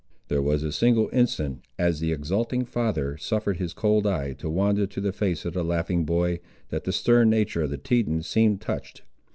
There 0.29 0.41
was 0.41 0.63
a 0.63 0.71
single 0.71 1.09
instant, 1.13 1.61
as 1.77 1.99
the 1.99 2.11
exulting 2.11 2.65
father 2.65 3.17
suffered 3.17 3.57
his 3.57 3.71
cold 3.71 4.07
eye 4.07 4.33
to 4.39 4.49
wander 4.49 4.87
to 4.87 4.99
the 4.99 5.13
face 5.13 5.45
of 5.45 5.53
the 5.53 5.63
laughing 5.63 6.05
boy, 6.05 6.39
that 6.69 6.85
the 6.85 6.91
stern 6.91 7.29
nature 7.29 7.61
of 7.61 7.69
the 7.69 7.77
Teton 7.77 8.23
seemed 8.23 8.61
touched. 8.61 9.03